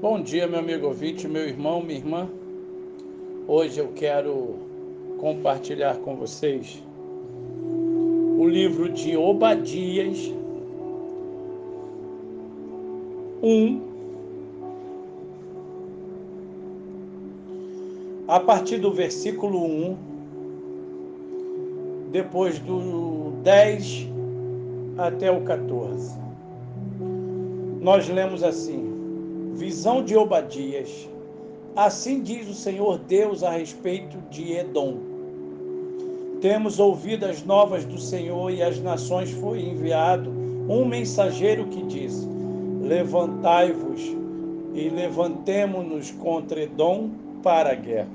Bom 0.00 0.22
dia, 0.22 0.46
meu 0.46 0.60
amigo 0.60 0.86
ouvinte, 0.86 1.28
meu 1.28 1.46
irmão, 1.46 1.82
minha 1.82 1.98
irmã. 1.98 2.26
Hoje 3.46 3.80
eu 3.80 3.88
quero 3.88 4.54
compartilhar 5.18 5.98
com 5.98 6.16
vocês 6.16 6.82
o 8.38 8.48
livro 8.48 8.88
de 8.88 9.14
Obadias 9.14 10.32
1, 13.42 13.80
a 18.26 18.40
partir 18.40 18.78
do 18.78 18.90
versículo 18.90 19.62
1, 19.66 19.96
depois 22.10 22.58
do 22.58 23.32
10 23.42 24.08
até 24.96 25.30
o 25.30 25.42
14. 25.42 26.18
Nós 27.82 28.08
lemos 28.08 28.42
assim: 28.42 28.89
Visão 29.60 30.02
de 30.02 30.16
Obadias. 30.16 31.06
Assim 31.76 32.22
diz 32.22 32.48
o 32.48 32.54
Senhor 32.54 32.96
Deus 32.96 33.42
a 33.42 33.50
respeito 33.50 34.16
de 34.30 34.54
Edom. 34.54 34.96
Temos 36.40 36.78
ouvido 36.78 37.26
as 37.26 37.44
novas 37.44 37.84
do 37.84 38.00
Senhor 38.00 38.50
e 38.50 38.62
às 38.62 38.80
nações 38.80 39.30
foi 39.32 39.60
enviado 39.60 40.30
um 40.66 40.86
mensageiro 40.86 41.66
que 41.66 41.82
diz: 41.82 42.26
Levantai-vos 42.80 44.00
e 44.72 44.88
levantemo-nos 44.88 46.10
contra 46.12 46.62
Edom 46.62 47.10
para 47.42 47.72
a 47.72 47.74
guerra. 47.74 48.08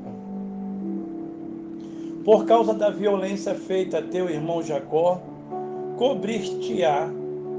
Por 2.24 2.46
causa 2.46 2.74
da 2.74 2.90
violência 2.90 3.54
feita 3.54 4.00
a 4.00 4.02
teu 4.02 4.28
irmão 4.32 4.64
Jacó, 4.64 5.22
cobrir-te-á 5.96 7.08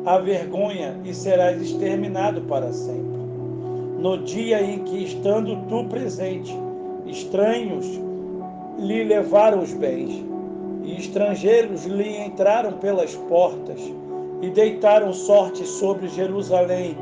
a 0.05 0.19
vergonha 0.19 1.01
e 1.05 1.15
serás 1.15 1.63
exterminado 1.63 2.41
para 2.43 2.73
sempre 2.73 3.16
no 3.99 4.19
dia 4.19 4.63
em 4.63 4.81
que, 4.81 5.05
estando 5.05 5.57
tu 5.69 5.85
presente, 5.85 6.55
estranhos 7.07 7.87
lhe 8.79 9.05
levaram 9.05 9.63
os 9.63 9.73
bens, 9.73 10.25
e 10.83 10.97
estrangeiros 10.97 11.85
lhe 11.85 12.17
entraram 12.19 12.75
pelas 12.75 13.15
portas 13.15 13.81
e 14.41 14.51
deitaram 14.51 15.13
sorte 15.13 15.67
sobre 15.67 16.09
Jerusalém. 16.09 16.97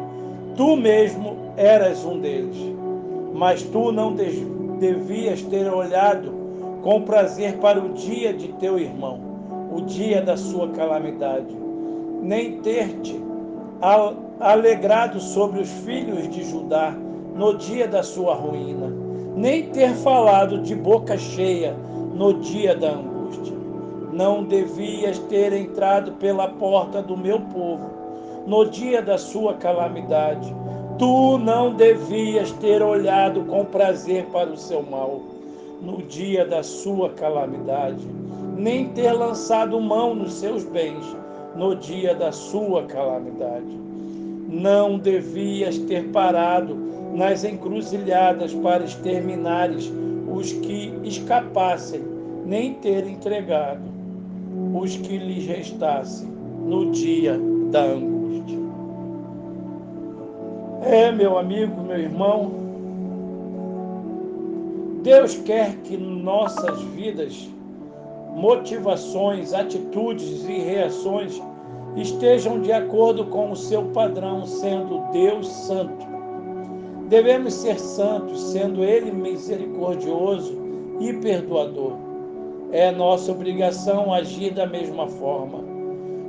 Tu 0.56 0.76
mesmo 0.76 1.36
eras 1.56 2.04
um 2.04 2.18
deles, 2.18 2.56
mas 3.34 3.62
tu 3.62 3.92
não 3.92 4.14
devias 4.14 5.42
ter 5.42 5.66
olhado 5.66 6.32
com 6.82 7.02
prazer 7.02 7.56
para 7.58 7.78
o 7.78 7.90
dia 7.90 8.32
de 8.32 8.48
teu 8.54 8.78
irmão, 8.78 9.20
o 9.74 9.82
dia 9.82 10.22
da 10.22 10.36
sua 10.36 10.68
calamidade, 10.68 11.54
nem 12.22 12.60
ter-te 12.60 13.20
alegrado 14.40 15.20
sobre 15.20 15.60
os 15.60 15.70
filhos 15.70 16.28
de 16.28 16.44
Judá 16.44 16.94
no 17.34 17.56
dia 17.56 17.86
da 17.86 18.02
sua 18.02 18.34
ruína, 18.34 18.92
nem 19.34 19.70
ter 19.70 19.94
falado 19.94 20.58
de 20.58 20.74
boca 20.74 21.16
cheia 21.16 21.74
no 22.14 22.34
dia 22.34 22.76
da 22.76 22.92
angústia. 22.92 23.56
Não 24.12 24.44
devias 24.44 25.18
ter 25.18 25.52
entrado 25.52 26.12
pela 26.12 26.48
porta 26.48 27.02
do 27.02 27.16
meu 27.16 27.40
povo 27.40 27.90
no 28.46 28.64
dia 28.66 29.02
da 29.02 29.18
sua 29.18 29.54
calamidade. 29.54 30.54
Tu 30.98 31.38
não 31.38 31.74
devias 31.74 32.52
ter 32.52 32.80
olhado 32.82 33.44
com 33.46 33.64
prazer 33.64 34.26
para 34.26 34.50
o 34.50 34.56
seu 34.56 34.82
mal 34.82 35.20
no 35.82 35.98
dia 36.02 36.46
da 36.46 36.62
sua 36.62 37.10
calamidade, 37.10 38.06
nem 38.56 38.88
ter 38.90 39.12
lançado 39.12 39.80
mão 39.80 40.14
nos 40.14 40.34
seus 40.34 40.64
bens 40.64 41.04
no 41.56 41.74
dia 41.74 42.14
da 42.14 42.30
sua 42.30 42.84
calamidade. 42.84 43.93
Não 44.54 44.98
devias 44.98 45.76
ter 45.78 46.04
parado 46.10 46.76
nas 47.12 47.42
encruzilhadas 47.42 48.54
para 48.54 48.84
exterminares 48.84 49.92
os 50.32 50.52
que 50.52 50.94
escapassem, 51.02 52.00
nem 52.46 52.74
ter 52.74 53.04
entregado 53.04 53.82
os 54.72 54.96
que 54.96 55.18
lhes 55.18 55.44
restassem 55.46 56.28
no 56.64 56.92
dia 56.92 57.36
da 57.72 57.82
angústia. 57.82 58.58
É, 60.82 61.10
meu 61.10 61.36
amigo, 61.36 61.82
meu 61.82 61.98
irmão, 61.98 62.52
Deus 65.02 65.34
quer 65.38 65.74
que 65.78 65.96
nossas 65.96 66.80
vidas, 66.94 67.50
motivações, 68.36 69.52
atitudes 69.52 70.48
e 70.48 70.60
reações 70.60 71.42
estejam 71.96 72.60
de 72.60 72.72
acordo 72.72 73.24
com 73.26 73.50
o 73.50 73.56
seu 73.56 73.84
padrão, 73.86 74.44
sendo 74.46 75.00
Deus 75.12 75.46
santo. 75.46 76.06
Devemos 77.08 77.54
ser 77.54 77.78
santos, 77.78 78.40
sendo 78.52 78.82
Ele 78.82 79.12
misericordioso 79.12 80.58
e 81.00 81.12
perdoador. 81.12 81.92
É 82.72 82.90
nossa 82.90 83.30
obrigação 83.30 84.12
agir 84.12 84.52
da 84.52 84.66
mesma 84.66 85.06
forma. 85.06 85.62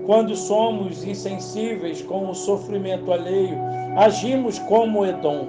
Quando 0.05 0.35
somos 0.35 1.03
insensíveis 1.03 2.01
com 2.03 2.29
o 2.29 2.35
sofrimento 2.35 3.11
alheio, 3.11 3.57
agimos 3.97 4.59
como 4.59 5.05
Edom. 5.05 5.47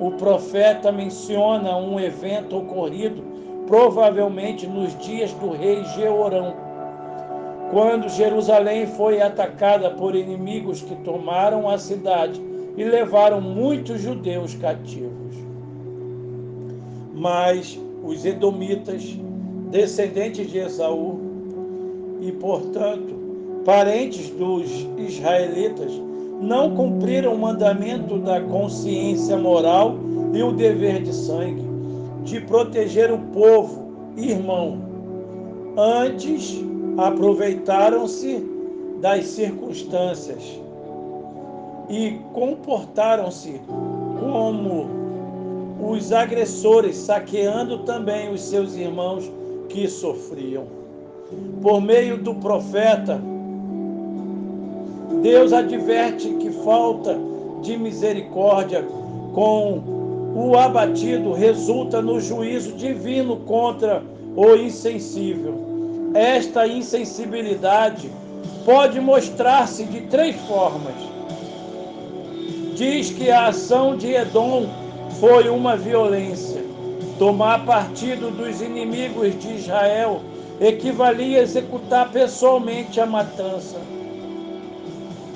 O 0.00 0.12
profeta 0.12 0.92
menciona 0.92 1.76
um 1.76 1.98
evento 1.98 2.58
ocorrido 2.58 3.24
provavelmente 3.66 4.66
nos 4.66 4.96
dias 4.98 5.32
do 5.32 5.50
rei 5.50 5.82
Jeorão 5.96 6.65
quando 7.70 8.08
Jerusalém 8.08 8.86
foi 8.86 9.20
atacada 9.20 9.90
por 9.90 10.14
inimigos 10.14 10.82
que 10.82 10.94
tomaram 10.96 11.68
a 11.68 11.78
cidade 11.78 12.40
e 12.76 12.84
levaram 12.84 13.40
muitos 13.40 14.00
judeus 14.00 14.54
cativos. 14.54 15.34
Mas 17.14 17.78
os 18.04 18.24
edomitas, 18.24 19.18
descendentes 19.70 20.50
de 20.50 20.58
Esaú, 20.58 21.20
e 22.20 22.32
portanto 22.32 23.14
parentes 23.64 24.30
dos 24.30 24.70
israelitas, 24.96 25.90
não 26.40 26.76
cumpriram 26.76 27.34
o 27.34 27.38
mandamento 27.38 28.18
da 28.18 28.40
consciência 28.40 29.36
moral 29.36 29.96
e 30.32 30.42
o 30.42 30.52
dever 30.52 31.02
de 31.02 31.12
sangue, 31.12 31.64
de 32.22 32.40
proteger 32.42 33.10
o 33.10 33.18
povo, 33.18 33.90
irmão. 34.16 34.78
Antes, 35.76 36.62
aproveitaram-se 36.96 38.44
das 39.00 39.26
circunstâncias 39.26 40.60
e 41.88 42.18
comportaram-se 42.32 43.60
como 44.18 44.86
os 45.80 46.10
agressores, 46.12 46.96
saqueando 46.96 47.80
também 47.80 48.32
os 48.32 48.40
seus 48.40 48.74
irmãos 48.74 49.30
que 49.68 49.86
sofriam. 49.86 50.64
Por 51.60 51.80
meio 51.80 52.16
do 52.16 52.34
profeta, 52.36 53.20
Deus 55.22 55.52
adverte 55.52 56.28
que 56.34 56.50
falta 56.50 57.18
de 57.62 57.76
misericórdia 57.76 58.84
com 59.34 59.82
o 60.34 60.56
abatido 60.56 61.32
resulta 61.32 62.00
no 62.00 62.20
juízo 62.20 62.72
divino 62.72 63.36
contra 63.38 64.02
o 64.34 64.54
insensível 64.54 65.75
esta 66.14 66.66
insensibilidade 66.66 68.10
pode 68.64 69.00
mostrar-se 69.00 69.84
de 69.84 70.02
três 70.02 70.36
formas. 70.46 70.94
Diz 72.74 73.10
que 73.10 73.30
a 73.30 73.46
ação 73.46 73.96
de 73.96 74.12
Edom 74.12 74.68
foi 75.20 75.48
uma 75.48 75.76
violência. 75.76 76.64
Tomar 77.18 77.64
partido 77.64 78.30
dos 78.30 78.60
inimigos 78.60 79.38
de 79.40 79.54
Israel 79.54 80.20
equivalia 80.60 81.40
a 81.40 81.42
executar 81.42 82.10
pessoalmente 82.10 83.00
a 83.00 83.06
matança. 83.06 83.76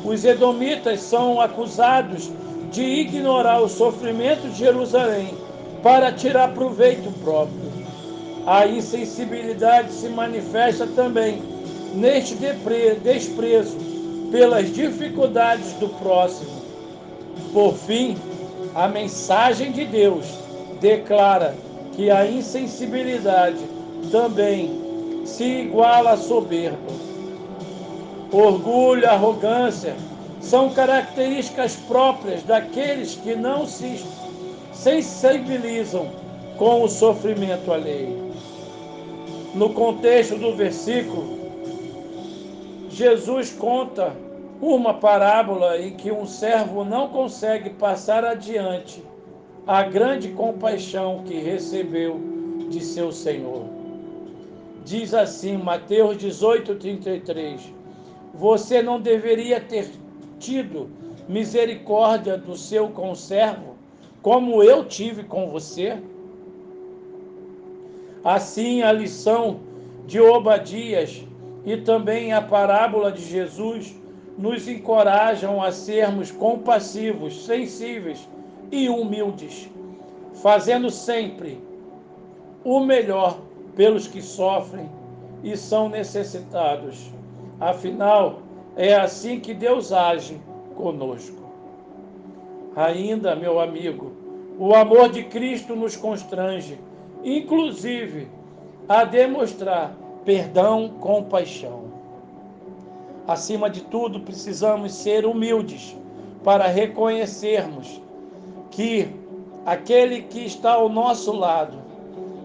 Os 0.04 0.24
edomitas 0.24 1.00
são 1.00 1.40
acusados 1.40 2.30
de 2.70 2.82
ignorar 2.82 3.60
o 3.60 3.68
sofrimento 3.68 4.48
de 4.48 4.58
Jerusalém 4.58 5.34
para 5.82 6.12
tirar 6.12 6.52
proveito 6.52 7.10
próprio. 7.22 7.69
A 8.46 8.66
insensibilidade 8.66 9.92
se 9.92 10.08
manifesta 10.08 10.86
também 10.86 11.42
neste 11.94 12.34
desprezo 12.34 13.76
pelas 14.30 14.72
dificuldades 14.72 15.72
do 15.74 15.88
próximo. 15.88 16.50
Por 17.52 17.74
fim, 17.74 18.16
a 18.74 18.88
mensagem 18.88 19.72
de 19.72 19.84
Deus 19.84 20.24
declara 20.80 21.54
que 21.94 22.10
a 22.10 22.26
insensibilidade 22.26 23.58
também 24.10 25.22
se 25.24 25.44
iguala 25.44 26.12
à 26.12 26.16
soberba. 26.16 26.92
Orgulho, 28.32 29.08
arrogância 29.08 29.94
são 30.40 30.70
características 30.70 31.76
próprias 31.76 32.42
daqueles 32.44 33.16
que 33.16 33.34
não 33.34 33.66
se 33.66 34.02
sensibilizam 34.72 36.08
com 36.56 36.82
o 36.82 36.88
sofrimento 36.88 37.72
alheio 37.72 38.19
no 39.54 39.72
contexto 39.74 40.36
do 40.36 40.54
versículo, 40.54 41.38
Jesus 42.88 43.52
conta 43.52 44.14
uma 44.60 44.94
parábola 44.94 45.78
em 45.78 45.92
que 45.92 46.12
um 46.12 46.26
servo 46.26 46.84
não 46.84 47.08
consegue 47.08 47.70
passar 47.70 48.24
adiante 48.24 49.02
a 49.66 49.82
grande 49.82 50.28
compaixão 50.28 51.22
que 51.24 51.34
recebeu 51.34 52.20
de 52.68 52.84
seu 52.84 53.10
Senhor. 53.10 53.64
Diz 54.84 55.14
assim, 55.14 55.56
Mateus 55.56 56.16
18, 56.18 56.74
33. 56.76 57.72
Você 58.34 58.82
não 58.82 59.00
deveria 59.00 59.60
ter 59.60 59.90
tido 60.38 60.90
misericórdia 61.28 62.36
do 62.36 62.56
seu 62.56 62.88
conservo, 62.88 63.76
como 64.22 64.62
eu 64.62 64.84
tive 64.84 65.24
com 65.24 65.50
você? 65.50 65.98
Assim, 68.24 68.82
a 68.82 68.92
lição 68.92 69.60
de 70.06 70.20
Obadias 70.20 71.24
e 71.64 71.76
também 71.76 72.32
a 72.32 72.42
parábola 72.42 73.12
de 73.12 73.22
Jesus 73.22 73.94
nos 74.36 74.66
encorajam 74.66 75.62
a 75.62 75.70
sermos 75.70 76.30
compassivos, 76.30 77.44
sensíveis 77.44 78.28
e 78.70 78.88
humildes, 78.88 79.68
fazendo 80.34 80.90
sempre 80.90 81.60
o 82.64 82.80
melhor 82.80 83.38
pelos 83.74 84.06
que 84.06 84.22
sofrem 84.22 84.88
e 85.42 85.56
são 85.56 85.88
necessitados. 85.88 87.10
Afinal, 87.58 88.40
é 88.76 88.94
assim 88.94 89.40
que 89.40 89.52
Deus 89.52 89.92
age 89.92 90.40
conosco. 90.74 91.40
Ainda, 92.76 93.34
meu 93.34 93.60
amigo, 93.60 94.12
o 94.58 94.74
amor 94.74 95.10
de 95.10 95.24
Cristo 95.24 95.74
nos 95.74 95.96
constrange, 95.96 96.78
inclusive, 97.24 98.28
a 98.88 99.04
demonstrar 99.04 99.94
perdão 100.24 100.88
com 101.00 101.24
paixão. 101.24 101.84
Acima 103.26 103.70
de 103.70 103.82
tudo, 103.82 104.20
precisamos 104.20 104.92
ser 104.92 105.24
humildes 105.24 105.96
para 106.42 106.66
reconhecermos 106.66 108.00
que 108.70 109.08
aquele 109.64 110.22
que 110.22 110.44
está 110.44 110.72
ao 110.72 110.88
nosso 110.88 111.32
lado 111.32 111.78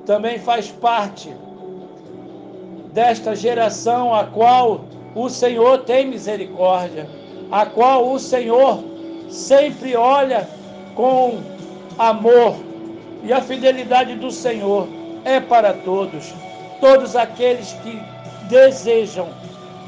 também 0.06 0.38
faz 0.38 0.69
parte 0.69 1.33
desta 2.94 3.36
geração 3.36 4.13
a 4.13 4.25
qual 4.25 4.81
o 5.16 5.30
Senhor 5.30 5.80
tem 5.80 6.07
misericórdia, 6.07 7.10
a 7.51 7.66
qual 7.66 8.12
o 8.12 8.19
Senhor 8.19 8.83
sempre 9.30 9.95
olha 9.95 10.48
com 10.94 11.39
amor. 11.98 12.56
E 13.25 13.33
a 13.33 13.42
fidelidade 13.42 14.16
do 14.16 14.30
Senhor 14.30 14.88
é 15.24 15.39
para 15.39 15.74
todos, 15.74 16.31
todos 16.80 17.16
aqueles 17.16 17.74
que 17.81 18.00
desejam 18.48 19.30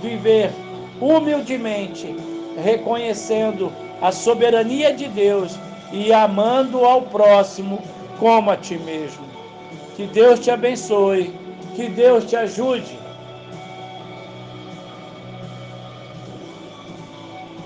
viver 0.02 0.52
humildemente, 1.00 2.16
reconhecendo 2.64 3.72
a 4.02 4.12
soberania 4.12 4.92
de 4.92 5.08
Deus 5.08 5.56
e 5.92 6.12
amando 6.12 6.84
ao 6.84 7.04
próximo 7.04 7.80
como 8.20 8.50
a 8.50 8.58
ti 8.58 8.78
mesmo. 8.80 9.26
Que 9.96 10.08
Deus 10.08 10.40
te 10.40 10.50
abençoe, 10.50 11.32
que 11.76 11.88
Deus 11.90 12.26
te 12.26 12.36
ajude 12.36 13.07